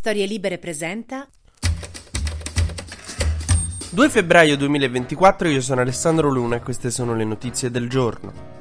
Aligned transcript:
Storie 0.00 0.24
Libere 0.24 0.56
presenta 0.56 1.28
2 3.90 4.08
febbraio 4.08 4.56
2024, 4.56 5.48
io 5.48 5.60
sono 5.60 5.82
Alessandro 5.82 6.30
Luna 6.30 6.56
e 6.56 6.60
queste 6.60 6.90
sono 6.90 7.14
le 7.14 7.24
notizie 7.24 7.70
del 7.70 7.86
giorno. 7.86 8.59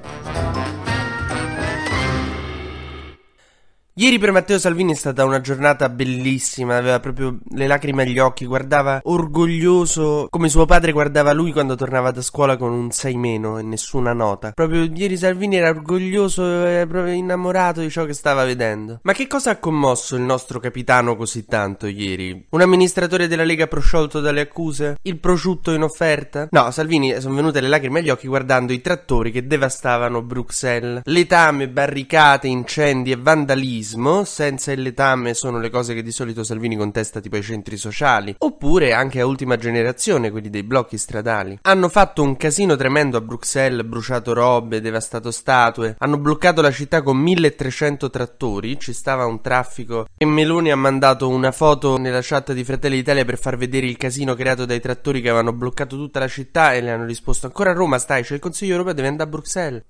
Ieri 4.00 4.18
per 4.18 4.32
Matteo 4.32 4.58
Salvini 4.58 4.94
è 4.94 4.96
stata 4.96 5.26
una 5.26 5.42
giornata 5.42 5.90
bellissima, 5.90 6.78
aveva 6.78 7.02
proprio 7.02 7.40
le 7.50 7.68
lacrime 7.68 8.04
agli 8.04 8.18
occhi, 8.18 8.46
guardava 8.46 9.02
orgoglioso 9.04 10.28
come 10.30 10.48
suo 10.48 10.66
padre 10.66 10.94
guardava 10.94 11.34
lui 11.34 11.52
quando 11.52 11.76
tornava 11.76 12.12
da 12.12 12.22
scuola 12.22 12.56
con 12.56 12.72
un 12.72 12.92
6 12.92 13.18
meno 13.18 13.60
e 13.60 13.62
nessuna 13.62 14.14
nota. 14.14 14.54
Proprio 14.54 14.84
ieri 14.84 15.18
Salvini 15.18 15.58
era 15.58 15.68
orgoglioso 15.68 16.66
e 16.66 16.86
proprio 16.88 17.12
innamorato 17.12 17.82
di 17.82 17.90
ciò 17.90 18.06
che 18.06 18.14
stava 18.14 18.46
vedendo. 18.46 19.02
Ma 19.04 19.12
che 19.12 19.28
cosa 19.28 19.52
ha 19.52 19.58
commosso 19.58 20.16
il 20.16 20.22
nostro 20.22 20.62
capitano 20.62 21.18
così 21.18 21.44
tanto 21.44 21.86
ieri? 21.86 22.46
Un 22.52 22.62
amministratore 22.62 23.28
della 23.28 23.44
Lega 23.44 23.68
prosciolto 23.68 24.22
dalle 24.22 24.40
accuse? 24.40 24.96
Il 25.02 25.20
prosciutto 25.20 25.74
in 25.74 25.84
offerta? 25.84 26.48
No, 26.52 26.72
Salvini 26.72 27.20
sono 27.20 27.36
venute 27.36 27.60
le 27.60 27.68
lacrime 27.68 28.00
agli 28.00 28.10
occhi 28.10 28.30
guardando 28.30 28.72
i 28.72 28.80
trattori 28.80 29.30
che 29.30 29.46
devastavano 29.46 30.22
Bruxelles. 30.22 31.02
Letame, 31.04 31.68
barricate, 31.68 32.48
incendi 32.48 33.12
e 33.12 33.18
vandalismo 33.18 33.88
populismo, 33.90 34.24
senza 34.24 34.72
il 34.72 34.82
letame 34.82 35.34
sono 35.34 35.60
le 35.60 35.70
cose 35.70 35.94
che 35.94 36.04
di 36.04 36.12
solito 36.12 36.44
Salvini 36.44 36.76
contesta 36.76 37.20
tipo 37.20 37.36
ai 37.36 37.42
centri 37.42 37.78
sociali, 37.78 38.36
oppure 38.38 38.94
anche 38.94 39.20
a 39.20 39.26
ultima 39.26 39.56
generazione, 39.58 40.30
quelli 40.32 40.50
dei 40.50 40.64
blocchi 40.64 40.98
stradali. 40.98 41.58
Hanno 41.62 41.90
fatto 41.90 42.22
un 42.22 42.38
casino 42.38 42.76
tremendo 42.76 43.18
a 43.18 43.22
Bruxelles, 43.22 43.86
bruciato 43.86 44.34
robe, 44.34 44.82
devastato 44.82 45.32
statue, 45.32 45.96
hanno 45.98 46.18
bloccato 46.18 46.62
la 46.62 46.72
città 46.72 47.02
con 47.02 47.18
1300 47.18 48.10
trattori, 48.10 48.80
ci 48.80 48.94
stava 48.94 49.26
un 49.26 49.42
traffico 49.42 50.08
e 50.18 50.26
Meloni 50.26 50.72
ha 50.72 50.76
mandato 50.76 51.28
una 51.30 51.52
foto 51.52 51.98
nella 51.98 52.22
chat 52.22 52.54
di 52.54 52.64
Fratelli 52.64 52.98
d'Italia 52.98 53.26
per 53.26 53.38
far 53.38 53.58
vedere 53.58 53.88
il 53.88 53.98
casino 53.98 54.36
creato 54.36 54.66
dai 54.66 54.80
trattori 54.80 55.22
che 55.22 55.30
avevano 55.30 55.54
bloccato 55.54 55.96
tutta 55.96 56.20
la 56.20 56.28
città 56.28 56.74
e 56.74 56.82
le 56.82 56.92
hanno 56.92 57.06
risposto 57.06 57.48
ancora 57.48 57.72
a 57.72 57.74
Roma 57.74 57.98
stai, 57.98 58.24
c'è 58.24 58.36
il 58.36 58.40
Consiglio 58.40 58.74
europeo, 58.74 58.94
devi 58.94 59.08
andare 59.08 59.30
a 59.30 59.32
Bruxelles. 59.32 59.84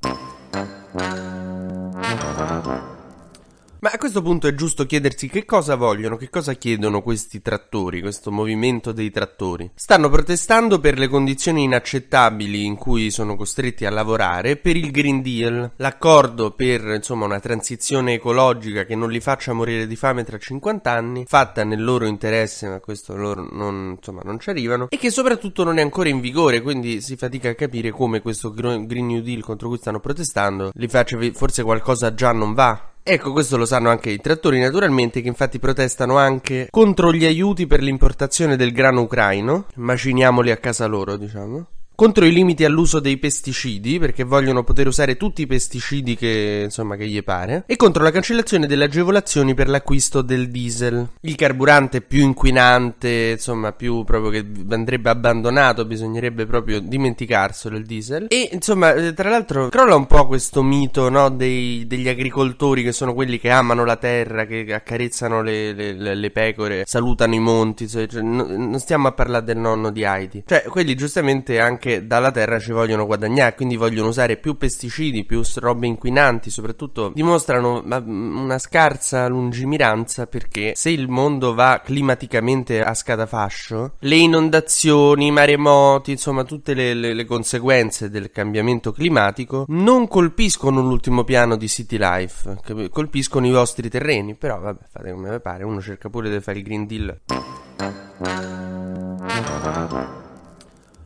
Ma 3.82 3.92
a 3.92 3.98
questo 3.98 4.22
punto 4.22 4.48
è 4.48 4.54
giusto 4.56 4.86
chiedersi 4.86 5.30
che 5.30 5.46
cosa 5.46 5.76
vogliono, 5.76 6.18
che 6.18 6.30
cosa 6.30 6.52
chiedono 6.54 7.02
questi 7.02 7.42
trattori, 7.42 8.02
questo 8.02 8.30
movimento 8.30 8.92
dei 8.92 9.10
trattori. 9.10 9.72
Stanno 9.74 10.10
protestando 10.10 10.82
per 10.82 10.98
le 10.98 11.08
condizioni 11.08 11.64
inaccettabili 11.64 12.66
in 12.66 12.76
cui 12.76 13.10
sono 13.10 13.38
costretti 13.38 13.86
a 13.86 13.90
lavorare, 13.90 14.58
per 14.58 14.76
il 14.76 14.92
Green 14.92 15.22
Deal, 15.22 15.72
l'accordo 15.78 16.52
per 16.52 16.82
insomma 16.88 17.24
una 17.24 17.40
transizione 17.40 18.16
ecologica 18.16 18.84
che 18.84 18.96
non 18.96 19.10
li 19.10 19.22
faccia 19.22 19.54
morire 19.54 19.88
di 19.88 19.96
fame 19.96 20.26
tra 20.26 20.38
50 20.38 20.92
anni, 20.92 21.24
fatta 21.26 21.64
nel 21.64 21.82
loro 21.82 22.06
interesse, 22.06 22.68
ma 22.68 22.80
questo 22.82 23.16
loro 23.16 23.48
non, 23.50 23.96
insomma, 23.98 24.20
non 24.26 24.40
ci 24.40 24.50
arrivano, 24.50 24.88
e 24.90 24.98
che 24.98 25.10
soprattutto 25.10 25.64
non 25.64 25.78
è 25.78 25.82
ancora 25.82 26.10
in 26.10 26.20
vigore, 26.20 26.62
quindi 26.62 27.00
si 27.00 27.16
fatica 27.16 27.48
a 27.48 27.56
capire 27.56 27.92
come 27.92 28.22
questo 28.22 28.52
Green 28.52 29.06
New 29.06 29.22
Deal 29.22 29.42
contro 29.42 29.70
cui 29.70 29.78
stanno 29.78 30.02
protestando 30.02 30.72
li 30.74 30.88
faccia 30.90 31.18
forse 31.32 31.64
qualcosa 31.64 32.14
già 32.14 32.34
non 32.34 32.54
va 32.54 32.90
Ecco, 33.12 33.32
questo 33.32 33.58
lo 33.58 33.66
sanno 33.66 33.90
anche 33.90 34.12
i 34.12 34.20
trattori 34.20 34.60
naturalmente, 34.60 35.22
che 35.22 35.28
infatti 35.28 35.58
protestano 35.58 36.20
anche 36.20 36.68
contro 36.70 37.12
gli 37.12 37.26
aiuti 37.26 37.66
per 37.66 37.82
l'importazione 37.82 38.56
del 38.56 38.72
grano 38.72 39.02
ucraino, 39.02 39.66
maciniamoli 39.78 40.52
a 40.52 40.58
casa 40.58 40.86
loro, 40.86 41.18
diciamo 41.18 41.66
contro 42.00 42.24
i 42.24 42.32
limiti 42.32 42.64
all'uso 42.64 43.02
dei 43.02 43.18
pesticidi, 43.18 44.00
perché 44.00 44.24
vogliono 44.24 44.64
poter 44.64 44.88
usare 44.88 45.18
tutti 45.18 45.42
i 45.42 45.48
pesticidi 45.48 46.16
che, 46.16 46.62
insomma, 46.64 46.96
che 46.96 47.06
gli 47.06 47.22
pare, 47.22 47.64
e 47.66 47.76
contro 47.76 48.04
la 48.04 48.12
cancellazione 48.12 48.68
delle 48.68 48.86
agevolazioni 48.86 49.54
per 49.54 49.68
l'acquisto 49.68 50.22
del 50.22 50.48
diesel, 50.48 51.06
il 51.20 51.36
carburante 51.36 52.00
più 52.00 52.24
inquinante, 52.24 53.32
insomma, 53.32 53.74
più 53.74 54.06
proprio 54.06 54.32
che 54.32 54.46
andrebbe 54.70 55.10
abbandonato, 55.10 55.84
bisognerebbe 55.84 56.46
proprio 56.46 56.80
dimenticarselo 56.80 57.76
il 57.76 57.86
diesel. 57.86 58.28
E, 58.30 58.48
insomma, 58.54 58.94
eh, 58.94 59.14
tra 59.14 59.30
l'altro, 59.30 59.68
crolla 59.68 59.96
un 59.96 60.08
po' 60.08 60.26
questo 60.26 60.64
mito, 60.64 61.10
no, 61.10 61.28
dei, 61.28 61.86
degli 61.86 62.08
agricoltori 62.08 62.82
che 62.82 62.94
sono 62.94 63.14
quelli 63.14 63.38
che 63.42 63.50
amano 63.50 63.84
la 63.84 63.98
terra, 63.98 64.46
che 64.46 64.66
accarezzano 64.74 65.42
le, 65.42 65.74
le, 65.74 66.16
le 66.16 66.32
pecore, 66.32 66.84
salutano 66.86 67.36
i 67.36 67.40
monti, 67.40 67.90
cioè, 67.90 68.08
non 68.22 68.80
stiamo 68.80 69.10
a 69.10 69.12
parlare 69.12 69.44
del 69.44 69.58
nonno 69.58 69.92
di 69.92 70.04
Heidi. 70.04 70.44
Cioè, 70.46 70.64
quelli 70.70 70.96
giustamente 70.96 71.60
anche 71.60 71.88
che 71.90 72.06
dalla 72.06 72.32
terra 72.32 72.60
ci 72.60 72.72
vogliono 72.72 73.06
guadagnare, 73.06 73.56
quindi 73.56 73.76
vogliono 73.76 74.10
usare 74.10 74.38
più 74.38 74.58
pesticidi, 74.58 75.26
più 75.26 75.42
robe 75.56 75.88
inquinanti, 75.88 76.50
soprattutto 76.52 77.12
dimostrano 77.14 77.82
una 77.84 78.60
scarsa 78.60 79.28
lungimiranza 79.28 80.28
perché 80.28 80.74
se 80.76 80.90
il 80.92 81.08
mondo 81.08 81.54
va 81.54 81.82
climaticamente 81.84 82.84
a 82.84 82.94
scatafascio, 82.94 83.94
le 84.00 84.16
inondazioni, 84.16 85.28
i 85.28 85.32
maremoti, 85.32 86.12
insomma 86.12 86.44
tutte 86.44 86.74
le, 86.74 86.94
le, 86.94 87.14
le 87.14 87.26
conseguenze 87.26 88.10
del 88.10 88.32
cambiamento 88.32 88.92
climatico 88.92 89.66
non 89.70 90.08
colpiscono 90.08 90.82
l'ultimo 90.82 91.24
piano 91.24 91.56
di 91.56 91.68
City 91.68 91.98
Life, 91.98 92.90
colpiscono 92.92 93.48
i 93.48 93.52
vostri 93.52 93.90
terreni, 93.90 94.36
però 94.36 94.60
vabbè, 94.60 94.82
fate 94.92 95.12
come 95.12 95.32
vi 95.32 95.40
pare, 95.40 95.64
uno 95.64 95.82
cerca 95.82 96.10
pure 96.10 96.30
di 96.30 96.40
fare 96.40 96.60
il 96.60 96.64
Green 96.64 96.86
Deal. 96.86 97.18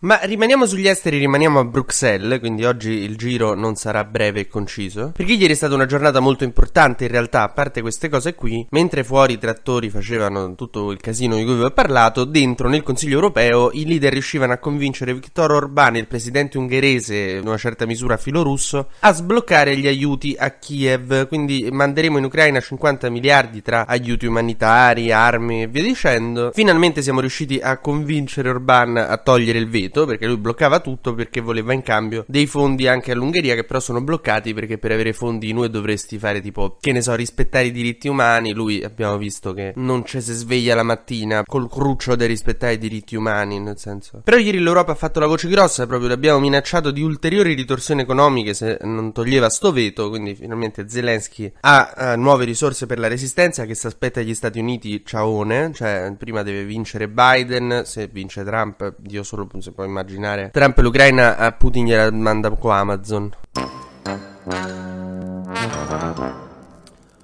Ma 0.03 0.19
rimaniamo 0.22 0.66
sugli 0.66 0.90
esteri, 0.90 1.18
rimaniamo 1.18 1.59
a 1.59 1.64
Bruxelles, 1.64 2.41
quindi 2.41 2.66
oggi 2.66 2.91
il 2.91 3.16
giro 3.16 3.53
non 3.53 3.75
sarà 3.75 4.03
breve 4.03 4.41
e 4.41 4.47
conciso. 4.50 5.14
Perché 5.16 5.31
ieri 5.31 5.53
è 5.53 5.56
stata 5.56 5.75
una 5.75 5.86
giornata 5.86 6.19
molto 6.19 6.44
importante 6.44 7.06
in 7.06 7.09
realtà, 7.09 7.44
a 7.44 7.47
parte 7.47 7.80
queste 7.80 8.09
cose 8.09 8.36
qui, 8.36 8.68
mentre 8.72 9.06
fuori 9.06 9.36
i 9.36 9.38
trattori 9.38 9.90
facevano 9.90 10.56
tutto 10.56 10.91
il 10.91 11.00
casino 11.00 11.38
di 11.38 11.46
cui 11.46 11.56
vi 11.56 11.64
ho 11.64 11.72
parlato, 11.72 12.25
dentro 12.25 12.68
nel 12.68 12.84
Consiglio 12.84 13.14
europeo 13.14 13.72
i 13.72 13.86
leader 13.86 14.12
riuscivano 14.12 14.52
a 14.52 14.58
convincere 14.58 15.14
Viktor 15.14 15.52
Orbán, 15.52 15.96
il 15.96 16.08
presidente 16.08 16.58
ungherese, 16.58 17.38
in 17.38 17.47
una 17.47 17.56
certa 17.56 17.85
misura 17.85 18.18
filorusso, 18.18 18.90
a 19.00 19.14
sbloccare 19.14 19.78
gli 19.78 19.88
aiuti 19.88 20.35
a 20.38 20.50
Kiev. 20.50 21.30
Quindi 21.30 21.70
manderemo 21.72 22.18
in 22.18 22.25
Ucraina 22.25 22.59
50 22.59 23.09
miliardi 23.09 23.62
tra 23.62 23.88
aiuti 23.88 24.25
umanitari, 24.25 25.14
armi 25.14 25.62
e 25.62 25.68
via 25.68 25.81
dicendo. 25.81 26.52
Finalmente 26.53 27.02
siamo 27.02 27.22
riusciti 27.22 27.59
a 27.64 27.78
convincere 27.78 28.50
Orbán 28.50 28.97
a 28.97 29.16
togliere 29.16 29.59
il 29.59 29.70
veto 29.70 29.91
subito 29.94 30.06
perché 30.06 30.26
lui 30.26 30.38
bloccava 30.38 30.80
tutto 30.80 31.14
perché 31.14 31.40
voleva 31.40 31.74
in 31.74 31.84
cambio 31.84 32.26
dei 32.28 32.48
fondi 32.48 32.88
anche 32.88 33.12
all'Ungheria 33.12 33.56
che 33.56 33.64
però 33.64 33.80
sono 33.80 34.02
bloccati 34.02 34.54
perché 34.54 34.78
per 34.78 34.92
avere 34.92 35.14
fondi 35.14 35.54
UE 35.54 35.70
dovresti 35.70 36.18
fare 36.18 36.42
tipo, 36.42 36.78
che 36.80 36.92
ne 36.92 37.02
so, 37.02 37.14
rispettare 37.14 37.66
i 37.66 37.72
diritti 37.72 38.08
umani. 38.08 38.53
Lui 38.53 38.84
abbiamo 38.84 39.18
visto 39.18 39.53
che 39.53 39.74
non 39.76 40.03
ci 40.06 40.20
si 40.20 40.34
sveglia 40.34 40.76
la 40.76 40.84
mattina 40.84 41.44
col 41.46 41.70
cruccio 41.70 42.16
di 42.16 42.26
rispettare 42.26 42.74
i 42.74 42.78
diritti 42.78 43.16
umani, 43.16 43.59
nel 43.59 43.78
senso. 43.78 44.22
Però 44.24 44.38
ieri 44.38 44.59
l'Europa 44.59 44.94
ha 44.94 44.96
fatto 44.96 45.20
la 45.20 45.28
voce 45.28 45.48
grossa, 45.48 45.86
proprio 45.86 46.09
l'abbiamo 46.09 46.40
minacciato 46.40 46.92
di 46.92 47.02
ulteriori 47.02 47.53
ritorsioni 47.53 48.02
economiche 48.02 48.53
se 48.53 48.80
non 48.82 49.12
toglieva 49.12 49.50
sto 49.50 49.72
veto, 49.72 50.09
quindi 50.09 50.34
finalmente 50.36 50.90
Zelensky 50.90 51.52
ha 51.62 51.94
uh, 52.16 52.20
nuove 52.20 52.46
risorse 52.46 52.86
per 52.86 53.00
la 53.00 53.08
resistenza 53.08 53.66
che 53.66 53.76
si 53.76 53.88
aspetta 53.88 54.20
agli 54.20 54.34
Stati 54.34 54.59
Uniti 54.59 55.03
ciaone, 55.06 55.72
cioè 55.74 56.14
prima 56.18 56.42
deve 56.42 56.64
vincere 56.64 57.08
Biden, 57.08 57.84
se 57.86 58.08
vince 58.08 58.44
Trump, 58.44 58.96
Dio 58.98 59.24
solo 59.24 59.48
se 59.59 59.72
può 59.84 59.86
immaginare. 59.86 60.50
Trump 60.52 60.78
l'Ucraina 60.80 61.38
a 61.38 61.52
Putin 61.52 61.86
gliela 61.86 62.10
manda 62.12 62.50
con 62.50 62.72
Amazon. 62.72 63.32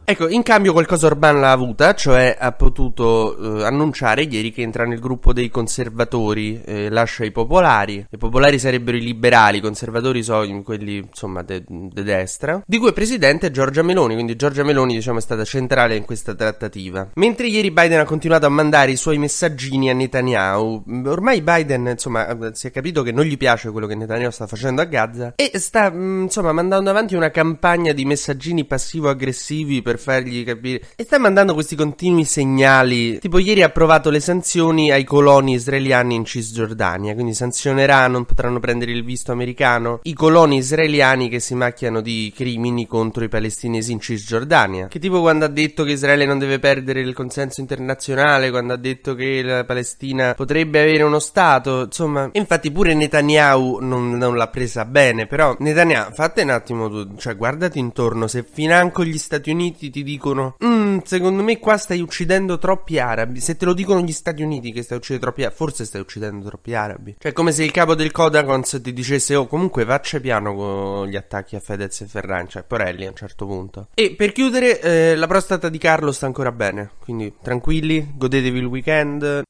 Ecco, 0.10 0.28
in 0.28 0.42
cambio 0.42 0.72
qualcosa 0.72 1.06
Orban 1.06 1.40
l'ha 1.40 1.52
avuta, 1.52 1.94
cioè 1.94 2.36
ha 2.40 2.52
potuto 2.54 3.60
eh, 3.60 3.64
annunciare 3.64 4.24
ieri 4.24 4.52
che 4.52 4.64
entra 4.64 4.84
nel 4.84 4.98
gruppo 5.00 5.34
dei 5.34 5.52
conservatori, 5.52 6.64
eh, 6.66 6.90
lascia 6.90 7.26
i 7.26 7.32
popolari. 7.32 8.08
I 8.10 8.18
popolari 8.18 8.58
sarebbero 8.58 8.98
i 8.98 9.02
liberali, 9.02 9.60
i 9.60 9.62
conservatori 9.62 10.24
sono 10.24 10.64
quelli, 10.64 10.98
insomma, 10.98 11.44
de, 11.44 11.64
de 11.68 12.02
destra. 12.02 12.60
Di 12.66 12.80
cui 12.80 12.90
è 12.90 12.94
presidente 12.94 13.52
Giorgia 13.52 13.84
Meloni, 13.84 14.16
quindi 14.16 14.36
Giorgia 14.36 14.64
Meloni, 14.64 14.96
diciamo, 14.96 15.20
è 15.20 15.22
stata 15.22 15.44
centrale 15.44 15.96
in 15.96 16.06
questa 16.06 16.34
trattativa. 16.34 17.12
Mentre 17.14 17.46
ieri 17.46 17.70
Biden 17.70 18.00
ha 18.00 18.06
continuato 18.06 18.48
a 18.48 18.50
mandare 18.50 18.90
i 18.90 18.96
suoi 18.96 19.20
messaggini 19.20 19.92
a 19.92 19.94
Netanyahu, 19.94 20.86
ormai 21.06 21.44
Biden, 21.44 21.86
insomma, 21.86 22.36
si 22.54 22.66
è 22.66 22.72
capito 22.72 23.04
che 23.04 23.12
non 23.12 23.26
gli 23.26 23.38
piace 23.38 23.70
quello 23.70 23.86
che 23.86 23.94
Netanyahu 23.94 24.32
sta 24.32 24.48
facendo 24.48 24.82
a 24.82 24.86
Gaza 24.86 25.34
e 25.36 25.52
sta, 25.60 25.92
mm, 25.92 26.24
insomma, 26.24 26.52
mandando 26.52 26.90
avanti 26.90 27.14
una 27.14 27.30
campagna 27.30 27.94
di 27.94 28.06
messaggini 28.06 28.66
passivo-aggressivi 28.66 29.84
per 29.84 29.98
fargli 30.00 30.44
capire. 30.44 30.82
E 30.96 31.04
sta 31.04 31.20
mandando 31.20 31.54
questi 31.54 31.76
continui 31.76 32.26
segnali. 32.26 33.20
Tipo, 33.20 33.38
ieri 33.38 33.62
ha 33.62 33.68
approvato 33.68 34.10
le 34.10 34.20
sanzioni 34.20 34.92
ai 34.92 35.04
coloni 35.04 35.54
israeliani 35.54 36.16
in 36.16 36.26
Cisgiordania. 36.26 37.14
Quindi 37.14 37.34
sanzionerà, 37.34 38.08
non 38.08 38.26
potranno 38.26 38.60
prendere 38.60 38.92
il 38.92 39.04
visto 39.04 39.32
americano. 39.32 40.00
I 40.04 40.14
coloni 40.14 40.58
israeliani 40.58 41.30
che 41.30 41.40
si 41.40 41.56
macchiano 41.56 42.02
di 42.02 42.34
crimini 42.36 42.88
contro 42.88 43.24
i 43.24 43.30
palestinesi 43.30 43.92
in 43.92 44.00
Cisgiordania. 44.00 44.88
Che 44.88 45.00
tipo 45.00 45.22
quando 45.22 45.46
ha 45.46 45.50
detto 45.50 45.84
che 45.84 45.92
Israele 45.92 46.26
non 46.26 46.40
deve 46.40 46.60
perdere 46.60 47.02
il 47.02 47.14
consenso 47.14 47.62
internazionale, 47.62 48.50
quando 48.50 48.74
ha 48.74 48.78
detto 48.78 49.16
che 49.16 49.42
la 49.44 49.66
Palestina 49.66 50.34
potrebbe 50.34 50.82
avere 50.82 51.04
uno 51.04 51.20
Stato. 51.20 51.84
Insomma, 51.84 52.30
infatti 52.34 52.72
pure 52.72 52.94
Netanyahu 52.94 53.80
non, 53.82 54.18
non 54.18 54.36
l'ha 54.36 54.48
presa 54.48 54.86
bene. 54.86 55.28
Però, 55.28 55.56
Netanyahu, 55.60 56.14
fate 56.14 56.42
un 56.44 56.50
attimo 56.50 56.90
tu, 56.90 57.16
cioè 57.18 57.36
guardati 57.36 57.80
intorno. 57.80 58.28
Se 58.28 58.46
financo 58.50 59.04
gli 59.04 59.18
Stati 59.18 59.52
Uniti 59.52 59.89
Ti 59.90 60.04
dicono 60.04 60.56
mm, 60.64 61.00
secondo 61.04 61.44
me 61.44 61.60
qua 61.60 61.78
stai 61.78 62.02
uccidendo 62.02 62.58
troppi 62.58 63.00
arabi. 63.00 63.40
Se 63.40 63.56
te 63.56 63.66
lo 63.66 63.74
dicono 63.74 64.02
gli 64.02 64.12
Stati 64.12 64.44
Uniti 64.44 64.72
che 64.72 64.84
stai 64.84 64.98
uccidendo 64.98 65.26
troppi 65.26 65.42
arabi, 65.44 65.56
forse 65.56 65.86
stai 65.86 66.02
uccidendo 66.02 66.48
troppi 66.48 66.74
arabi. 66.74 67.16
Cioè, 67.18 67.34
come 67.34 67.52
se 67.52 67.64
il 67.64 67.72
capo 67.72 67.96
del 67.96 68.12
Kodakons 68.12 68.80
ti 68.82 68.94
dicesse, 68.94 69.36
oh, 69.36 69.48
comunque 69.48 69.86
faccia 69.86 70.20
piano 70.20 70.54
con 70.54 71.08
gli 71.08 71.16
attacchi 71.16 71.56
a 71.56 71.60
Fedez 71.60 72.02
e 72.02 72.06
Ferran, 72.06 72.48
cioè 72.48 72.64
Porelli 72.64 73.06
a 73.06 73.10
un 73.10 73.16
certo 73.16 73.46
punto. 73.46 73.88
E 73.94 74.14
per 74.16 74.32
chiudere, 74.32 74.80
eh, 74.82 75.16
la 75.16 75.28
prostata 75.28 75.70
di 75.70 75.78
Carlo 75.78 76.12
sta 76.12 76.26
ancora 76.26 76.52
bene, 76.52 76.92
quindi 77.00 77.34
tranquilli, 77.42 78.14
godetevi 78.16 78.60
il 78.60 78.66
weekend. 78.66 79.44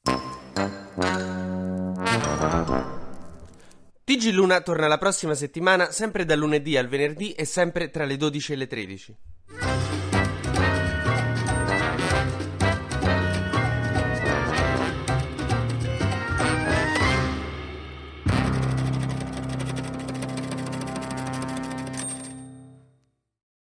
TG 4.04 4.32
Luna 4.32 4.60
torna 4.60 4.88
la 4.88 4.98
prossima 4.98 5.34
settimana, 5.34 5.92
sempre 5.92 6.24
dal 6.24 6.38
lunedì 6.38 6.76
al 6.76 6.88
venerdì 6.88 7.32
e 7.32 7.44
sempre 7.44 7.90
tra 7.90 8.04
le 8.04 8.16
12 8.16 8.52
e 8.52 8.56
le 8.56 8.66
13. 8.66 9.16